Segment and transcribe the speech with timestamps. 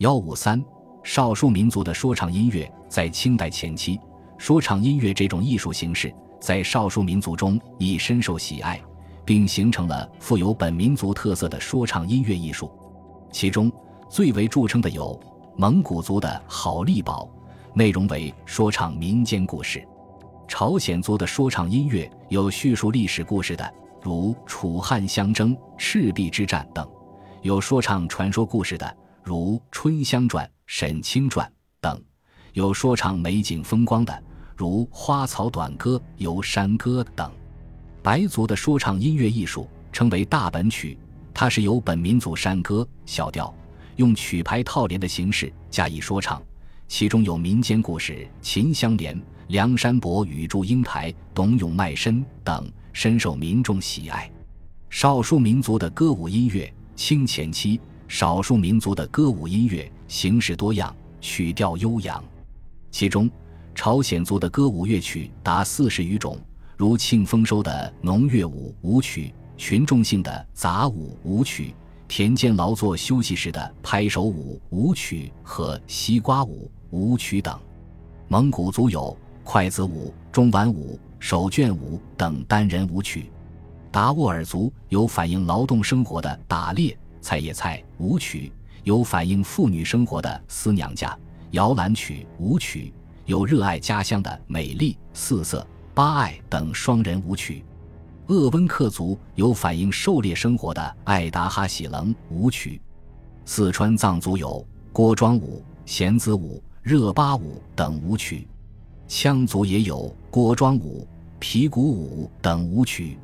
[0.00, 0.64] 幺五三，
[1.02, 4.00] 少数民族的说唱音乐在清代前期，
[4.38, 8.80] 说唱音乐这种艺术形式在少数民族中已深受喜爱，
[9.26, 12.72] 并形成了富有本民族特色的说唱音乐艺术。
[13.30, 13.70] 其中
[14.08, 15.20] 最为著称的有
[15.54, 17.28] 蒙古族的《好利宝》，
[17.76, 19.80] 内容为说唱民间故事；
[20.48, 23.70] 朝鲜族的说唱音乐有叙述历史故事的，
[24.00, 26.86] 如楚汉相争、赤壁之战等；
[27.42, 28.96] 有说唱传说故事的。
[29.22, 31.46] 如《春香传》《沈清传》
[31.80, 32.02] 等，
[32.54, 34.22] 有说唱美景风光的，
[34.56, 37.30] 如《花草短歌》《游山歌》等。
[38.02, 40.98] 白族的说唱音乐艺术称为大本曲，
[41.34, 43.54] 它是由本民族山歌、小调，
[43.96, 46.42] 用曲牌套连的形式加以说唱，
[46.88, 49.14] 其中有民间故事《秦香莲》
[49.48, 54.30] 《梁山伯与祝英台》《董永卖身》等，深受民众喜爱。
[54.88, 57.78] 少数民族的歌舞音乐，清前期。
[58.10, 62.22] 少数民族的歌舞音乐形式多样，曲调悠扬，
[62.90, 63.30] 其中
[63.72, 66.36] 朝鲜族的歌舞乐曲达四十余种，
[66.76, 71.72] 如庆丰收的农乐舞舞曲、群众性的杂舞舞曲、
[72.08, 77.56] 田间劳作休息时的拍手舞舞曲和西瓜舞舞曲等。
[78.26, 83.30] 蒙古族有筷子舞、中碗舞、手绢舞等单人舞曲。
[83.92, 86.98] 达斡尔族有反映劳动生活的打猎。
[87.20, 88.52] 菜叶菜舞曲
[88.84, 91.16] 有反映妇女生活的思娘家
[91.52, 92.92] 摇篮曲舞曲，
[93.26, 97.64] 有热爱家乡的美丽四色八爱等双人舞曲。
[98.28, 102.80] 鄂温克族有反映狩猎生活的爱达哈喜棱舞曲。
[103.44, 108.46] 四川藏族有锅庄舞、弦子舞、热巴舞等舞曲。
[109.08, 111.04] 羌族也有锅庄舞、
[111.40, 113.18] 皮鼓舞等舞曲。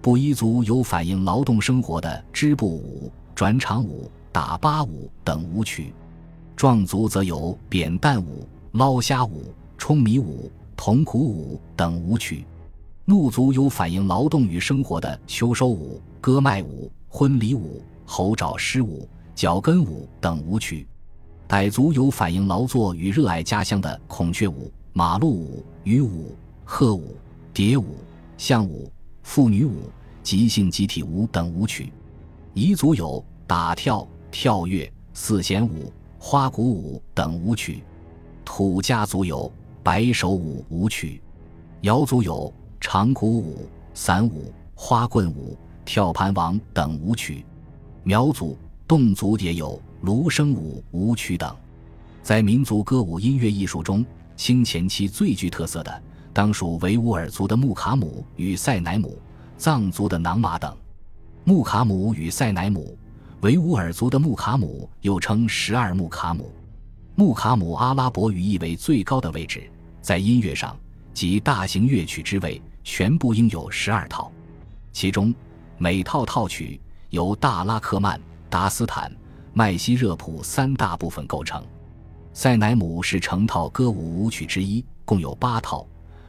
[0.00, 3.10] 布依族有反映劳动生活的织布舞。
[3.34, 5.92] 转场舞、打八舞等舞曲，
[6.54, 12.44] 壮族则有扁担舞、捞虾舞、舂米舞、铜鼓舞等舞曲；
[13.04, 20.86] 怒族有反映劳动与生活的秋收舞、割麦舞、婚礼舞、猴爪狮舞、脚跟舞等舞曲；
[21.48, 27.16] 傣族有反映劳作与热爱家乡的孔雀舞、马路舞、鱼舞、鹤舞、
[27.52, 27.96] 蝶舞、
[28.38, 28.88] 象舞、
[29.24, 29.90] 妇女舞、
[30.22, 31.92] 即兴集体舞等舞曲。
[32.54, 37.82] 彝族有打跳、跳跃、四弦舞、花鼓舞等舞曲；
[38.44, 39.50] 土家族有
[39.82, 41.20] 白手舞舞曲；
[41.80, 47.44] 瑶族有长鼓舞、伞舞、花棍舞、跳盘王等舞曲；
[48.04, 51.52] 苗族、侗族也有芦笙舞舞曲等。
[52.22, 59.18] 在民族歌舞音乐艺术中，清前期最具特色的，当属维吾尔族的木卡姆与塞乃姆，
[59.58, 60.72] 藏族的囊玛等。
[61.46, 62.96] 木卡姆与塞乃姆，
[63.42, 66.50] 维吾尔族的木卡姆又称十二木卡姆。
[67.16, 70.74] 木卡姆阿拉伯语意为最高的位置，在音乐上
[71.12, 74.32] 即大型乐曲之位，全部应有十二套，
[74.90, 75.34] 其中
[75.76, 78.18] 每套套曲由大拉克曼、
[78.48, 79.14] 达斯坦、
[79.52, 81.62] 麦西热普三大部分构成。
[82.32, 85.86] 塞乃姆是成套歌舞舞曲之一，共有八套，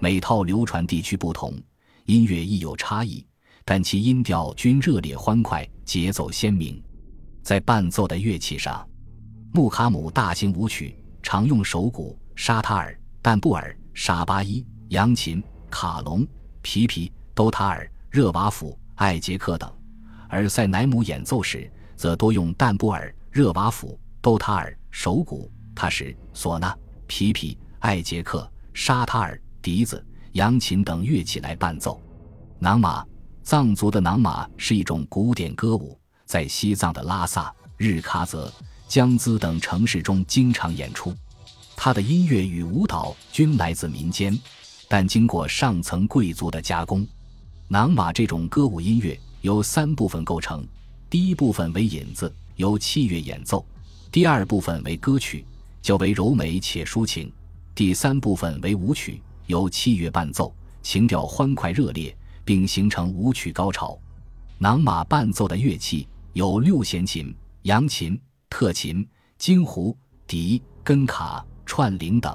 [0.00, 1.54] 每套流传地区不同，
[2.04, 3.24] 音乐亦有差异。
[3.70, 6.82] 但其音调均热烈欢快，节奏鲜明。
[7.42, 8.88] 在伴奏的乐器上，
[9.52, 16.26] 木卡姆大型舞曲常用手鼓、沙塔尔、旦布尔、沙巴伊、扬琴、卡隆、
[16.62, 19.68] 皮皮、兜塔尔、热瓦甫、艾杰克等；
[20.30, 26.74] 而塞乃姆演奏时，则多用旦布尔、热瓦甫、兜塔尔、手鼓、塔什、唢呐、
[27.06, 30.02] 皮皮、艾杰克、沙塔尔、笛子、
[30.32, 32.00] 扬琴等乐器来伴奏。
[32.58, 33.04] 囊马。
[33.48, 38.52] 藏族的囊马是一种古典歌舞，在西藏的拉萨、日喀则、
[38.86, 41.14] 江孜等城市中经常演出。
[41.74, 44.38] 它的音乐与舞蹈均来自民间，
[44.86, 47.06] 但经过上层贵族的加工。
[47.68, 50.62] 囊马这种歌舞音乐由三部分构成：
[51.08, 53.64] 第一部分为引子，由器乐演奏；
[54.12, 55.42] 第二部分为歌曲，
[55.80, 57.26] 较为柔美且抒情；
[57.74, 62.14] 第三部分为舞曲，由器乐伴奏，情调欢快热烈。
[62.48, 64.00] 并形成舞曲高潮。
[64.56, 68.18] 囊马伴奏的乐器有六弦琴、扬琴、
[68.48, 69.06] 特琴、
[69.36, 69.94] 京胡、
[70.26, 72.34] 笛、根卡、串铃等。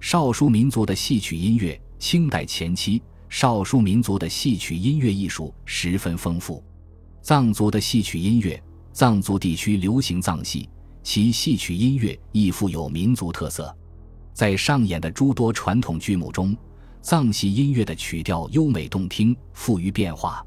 [0.00, 6.64] 少数民族的戏曲音乐，清代前期，少数民族的戏曲音乐艺术十分丰富。
[7.20, 8.58] 藏族的戏曲音乐，
[8.94, 10.66] 藏族地区流行藏戏，
[11.02, 13.76] 其戏曲音乐亦富有民族特色。
[14.32, 16.56] 在上演的诸多传统剧目中，
[17.04, 20.42] 藏戏音乐的曲调优美动听，富于变化，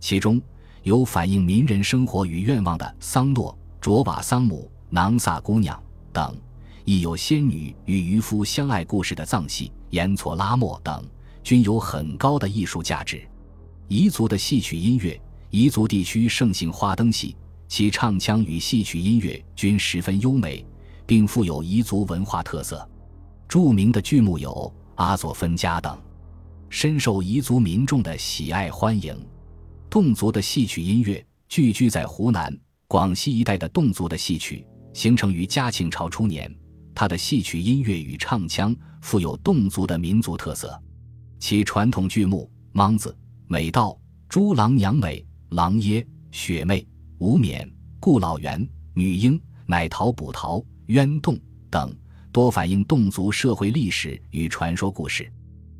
[0.00, 0.40] 其中
[0.82, 5.76] 有反映民人生活与愿望的桑诺、卓瓦桑姆、囊萨姑娘》
[6.10, 6.34] 等，
[6.86, 11.04] 亦有仙女与渔夫相爱故事的藏戏《延措拉莫》等，
[11.42, 13.20] 均有很高的艺术价值。
[13.90, 15.20] 彝族的戏曲音乐，
[15.50, 17.36] 彝族地区盛行花灯戏，
[17.68, 20.64] 其唱腔与戏曲音乐均十分优美，
[21.04, 22.88] 并富有彝族文化特色。
[23.46, 24.50] 著名的剧目有
[25.00, 25.98] 《阿佐芬家》等，
[26.68, 29.16] 深受彝族民众的喜爱欢迎。
[29.88, 32.54] 侗族的戏曲音乐聚居在湖南、
[32.86, 34.62] 广西一带的侗族的戏曲，
[34.92, 36.54] 形成于嘉庆朝初年。
[36.94, 40.78] 它的戏曲音乐与唱腔富有侗族的民族特色，
[41.38, 43.08] 其传统剧目《莽子》
[43.46, 43.88] 《美道》
[44.28, 45.18] 《猪郎娘美》
[45.56, 46.80] 《郎耶》《雪妹》
[47.16, 47.66] 《无冕》
[47.98, 48.60] 《顾老元》
[48.92, 49.32] 《女婴》
[49.64, 50.58] 《奶桃补桃》
[50.88, 51.36] 《冤洞》
[51.70, 51.90] 等。
[52.32, 55.30] 多反映侗族社会历史与传说故事。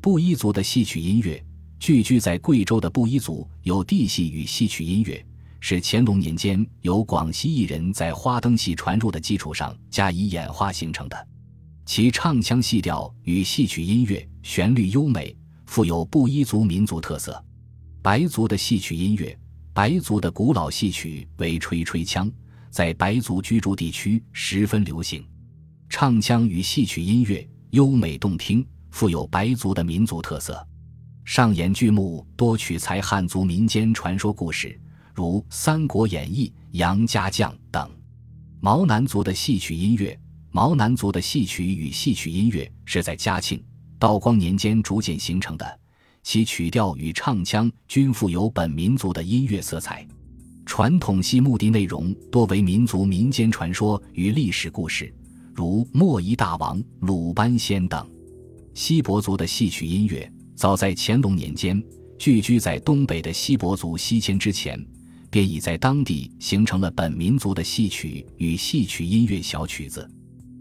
[0.00, 1.40] 布依族的戏曲音乐
[1.78, 5.24] 聚居在贵州的布依族有地戏与戏曲音乐，
[5.60, 11.28] 是乾隆年间由广西艺人在花灯戏传入的基础上加以演化形成的。
[11.86, 15.36] 其唱腔戏调与戏曲音乐旋律优美，
[15.66, 17.44] 富有布依族民族特色。
[18.02, 19.36] 白族的戏曲音乐，
[19.72, 22.28] 白族的古老戏曲为吹吹腔，
[22.70, 25.24] 在白族居住地区十分流行。
[25.92, 30.66] 唱腔与戏曲音乐优美动听，富有白族的民族特色。
[31.22, 34.80] 上演剧目多取材汉族民间传说故事，
[35.14, 37.90] 如《三国演义》《杨家将》等。
[38.58, 40.18] 毛南族的戏曲音乐，
[40.50, 43.62] 毛南族的戏曲与戏曲音乐是在嘉庆、
[43.98, 45.80] 道光年间逐渐形成的，
[46.22, 50.08] 其曲调与唱腔均富有本民族的音乐色彩。
[50.64, 55.14] 传统戏目的内容多为民族民间传说与历史故事。
[55.54, 58.08] 如莫夷大王、鲁班仙等，
[58.74, 61.82] 锡伯族的戏曲音乐，早在乾隆年间，
[62.18, 64.82] 聚居在东北的锡伯族西迁之前，
[65.30, 70.08] 便已在当地形成了本民族的戏曲与戏曲音乐小曲子。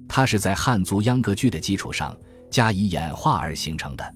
[0.09, 2.15] 它是在汉族秧歌剧的基础上
[2.49, 4.15] 加以演化而形成的。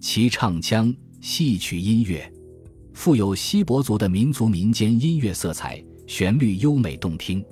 [0.00, 2.30] 其唱腔、戏曲音乐，
[2.92, 7.42] 富有锡伯族的民族民间音乐色彩，旋律优美动听。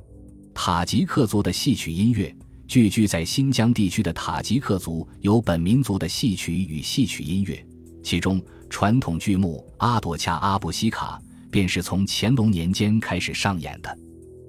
[0.53, 2.35] 塔吉克族的戏曲音乐。
[2.69, 7.67] 聚居在新疆地区的塔吉克族有本民族的戏曲与戏曲音乐，
[8.03, 11.19] 其中传统剧目《阿朵恰阿布西卡》
[11.51, 13.99] 便是从乾隆年间开始上演的。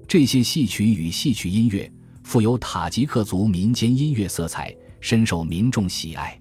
[0.05, 1.89] 这些戏曲与戏曲音乐
[2.25, 6.37] 富有塔吉克族民间音乐色彩，深受民众喜爱。